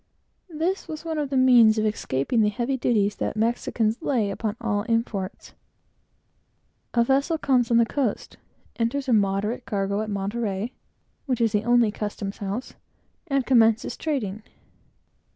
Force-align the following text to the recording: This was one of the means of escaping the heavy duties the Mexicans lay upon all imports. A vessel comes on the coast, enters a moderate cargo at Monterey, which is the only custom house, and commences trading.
This 0.49 0.87
was 0.87 1.05
one 1.05 1.19
of 1.19 1.29
the 1.29 1.37
means 1.37 1.77
of 1.77 1.85
escaping 1.85 2.41
the 2.41 2.49
heavy 2.49 2.75
duties 2.75 3.15
the 3.17 3.33
Mexicans 3.35 4.01
lay 4.01 4.31
upon 4.31 4.55
all 4.59 4.81
imports. 4.89 5.53
A 6.95 7.03
vessel 7.03 7.37
comes 7.37 7.69
on 7.69 7.77
the 7.77 7.85
coast, 7.85 8.37
enters 8.77 9.07
a 9.07 9.13
moderate 9.13 9.67
cargo 9.67 10.01
at 10.01 10.09
Monterey, 10.09 10.73
which 11.27 11.39
is 11.39 11.51
the 11.51 11.65
only 11.65 11.91
custom 11.91 12.31
house, 12.31 12.73
and 13.27 13.45
commences 13.45 13.95
trading. 13.95 14.41